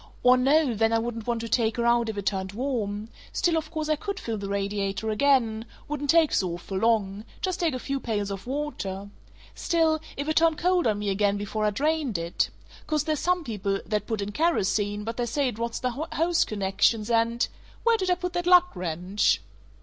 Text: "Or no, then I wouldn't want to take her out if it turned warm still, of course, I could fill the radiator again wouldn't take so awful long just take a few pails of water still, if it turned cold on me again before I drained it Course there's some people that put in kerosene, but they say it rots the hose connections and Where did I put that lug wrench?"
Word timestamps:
"Or 0.23 0.35
no, 0.35 0.73
then 0.73 0.91
I 0.93 0.97
wouldn't 0.97 1.27
want 1.27 1.41
to 1.41 1.47
take 1.47 1.77
her 1.77 1.85
out 1.85 2.09
if 2.09 2.17
it 2.17 2.25
turned 2.25 2.53
warm 2.53 3.09
still, 3.31 3.55
of 3.55 3.69
course, 3.69 3.87
I 3.87 3.95
could 3.95 4.19
fill 4.19 4.39
the 4.39 4.49
radiator 4.49 5.11
again 5.11 5.63
wouldn't 5.87 6.09
take 6.09 6.33
so 6.33 6.53
awful 6.53 6.79
long 6.79 7.23
just 7.39 7.59
take 7.59 7.75
a 7.75 7.79
few 7.79 7.99
pails 7.99 8.31
of 8.31 8.47
water 8.47 9.11
still, 9.53 9.99
if 10.17 10.27
it 10.27 10.37
turned 10.37 10.57
cold 10.57 10.87
on 10.87 10.97
me 10.97 11.09
again 11.09 11.37
before 11.37 11.65
I 11.65 11.69
drained 11.69 12.17
it 12.17 12.49
Course 12.87 13.03
there's 13.03 13.19
some 13.19 13.43
people 13.43 13.79
that 13.85 14.07
put 14.07 14.21
in 14.21 14.31
kerosene, 14.31 15.03
but 15.03 15.17
they 15.17 15.27
say 15.27 15.47
it 15.49 15.59
rots 15.59 15.77
the 15.79 15.91
hose 15.91 16.45
connections 16.45 17.11
and 17.11 17.47
Where 17.83 17.95
did 17.97 18.09
I 18.09 18.15
put 18.15 18.33
that 18.33 18.47
lug 18.47 18.75
wrench?" 18.75 19.39